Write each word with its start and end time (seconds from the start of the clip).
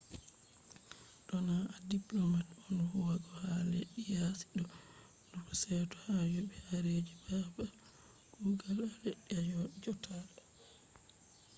to 1.27 1.35
na 1.47 1.55
a 1.75 1.77
diplomat 1.91 2.47
on 2.65 2.77
huwugo 2.91 3.31
ha 3.41 3.53
leddi 3.71 4.01
yaasi 4.13 4.45
do 4.57 4.63
nufa 5.29 5.53
seto 5.63 5.95
ha 6.05 6.15
yobi 6.33 6.57
haraji 6.69 7.13
babal 7.25 7.69
kugal 8.33 8.79
a 8.87 8.87
leddi 9.03 9.37
a 9.37 9.39
jodata 9.83 10.41